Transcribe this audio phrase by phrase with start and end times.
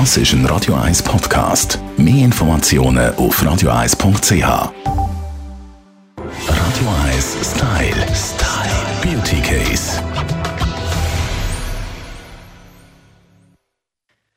[0.00, 1.78] Das ist ein Radio 1 Podcast.
[1.96, 4.42] Mehr Informationen auf radio1.ch.
[4.42, 4.72] Radio
[7.04, 8.04] 1 Style.
[8.12, 8.74] Style.
[9.00, 10.02] Beauty Case.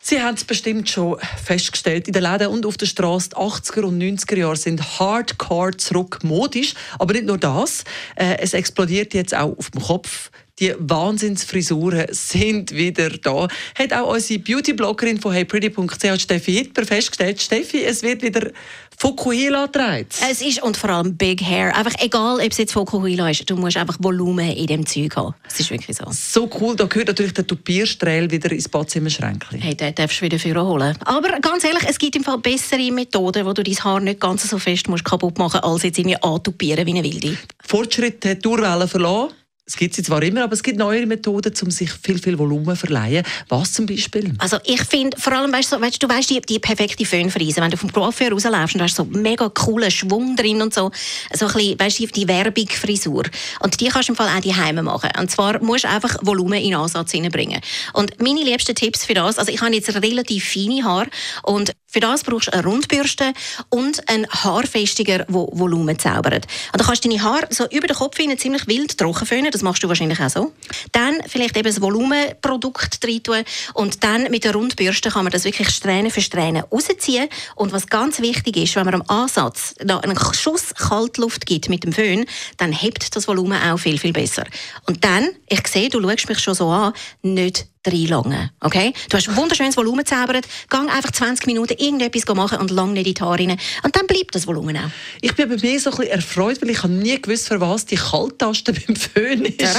[0.00, 2.06] Sie haben es bestimmt schon festgestellt.
[2.06, 6.20] In den Läden und auf der Straße, die 80er und 90er Jahre sind hardcore zurück
[6.22, 6.72] modisch.
[6.98, 7.84] Aber nicht nur das.
[8.16, 10.30] Äh, es explodiert jetzt auch auf dem Kopf.
[10.58, 13.48] Die Wahnsinnsfrisuren sind wieder da.
[13.78, 17.40] Hat auch unsere Beauty-Bloggerin von heypretty.ch, Steffi Hitler, festgestellt.
[17.40, 18.50] Steffi, es wird wieder
[18.98, 20.06] Fukuhila getragen.
[20.30, 21.74] Es ist, und vor allem Big Hair.
[21.74, 25.34] Einfach egal, ob es jetzt Fukuhila ist, du musst einfach Volumen in dem Zeug haben.
[25.48, 26.04] Es ist wirklich so.
[26.10, 29.58] So cool, da gehört natürlich der Tupierstrahl wieder ins Badzimmerschränkchen.
[29.58, 30.96] Hey, den darfst du wieder für holen.
[31.04, 34.48] Aber ganz ehrlich, es gibt im Fall bessere Methoden, wo du dein Haar nicht ganz
[34.48, 37.38] so fest musst kaputt machen musst, als jetzt irgendwie antupieren wie eine Wilde.
[37.64, 39.32] Fortschritt hat die Urwelle verloren.
[39.64, 42.74] Es gibt sie zwar immer, aber es gibt neue Methoden, um sich viel, viel Volumen
[42.74, 43.24] zu verleihen.
[43.48, 44.34] Was zum Beispiel?
[44.38, 47.70] Also ich finde, vor allem, weißt, so, weißt, du weißt die, die perfekte Föhnfrise, wenn
[47.70, 50.90] du vom Coiffeur rausläufst und hast so mega coolen Schwung drin und so,
[51.32, 53.22] so ein bisschen, weißt du, die Werbung-Frisur.
[53.60, 55.10] Und die kannst du im Fall auch die Heime machen.
[55.16, 57.60] Und zwar musst du einfach Volumen in Ansatz hineinbringen.
[57.92, 61.08] Und meine liebsten Tipps für das, also ich habe jetzt relativ feine Haare
[61.44, 63.34] und für das brauchst du eine Rundbürste
[63.68, 66.46] und einen Haarfestiger, der Volumen zaubert.
[66.72, 69.50] Und dann kannst du deine Haare so über den Kopf hin ziemlich wild trocken föhnen,
[69.50, 70.52] das machst du wahrscheinlich auch so.
[70.92, 75.44] Dann vielleicht eben das Volumenprodukt rein tun und dann mit der Rundbürste kann man das
[75.44, 77.28] wirklich Strähne für Strähne rausziehen.
[77.56, 81.92] Und was ganz wichtig ist, wenn man am Ansatz einen Schuss Kaltluft gibt mit dem
[81.92, 82.24] Föhn,
[82.56, 84.44] dann hebt das Volumen auch viel, viel besser.
[84.86, 88.50] Und dann, ich sehe, du schaust mich schon so an, nicht reinlangen.
[88.60, 88.92] Okay?
[89.10, 93.14] Du hast wunderschönes Volumen gezaubert, gang einfach 20 Minuten irgendetwas machen und lang nicht in
[93.14, 93.58] die Haare rein.
[93.82, 94.90] Und dann bleibt das Volumen auch.
[95.20, 97.86] Ich bin bei mir so ein bisschen erfreut, weil ich habe nie gewusst, für was
[97.86, 99.76] die Kalttaste beim Föhn ist.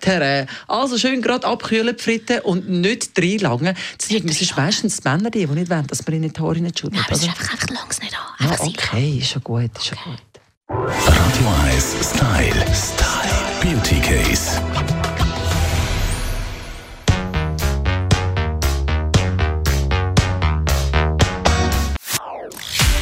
[0.00, 0.46] Tada.
[0.66, 3.76] Also schön gerade abkühlen, fritten und nicht reinlangen.
[3.98, 6.94] Das sind meistens die Männer, die, nicht wollen, dass man in die Haare schüttet.
[6.94, 8.50] Ja, aber es ist einfach, einfach langs nicht an.
[8.50, 10.10] Einfach ja, okay, ist schon gut, ist schon Okay.
[10.10, 10.22] gut.
[10.70, 12.64] Radio 1 Style.
[12.74, 13.38] Style.
[13.62, 14.47] Beauty Case.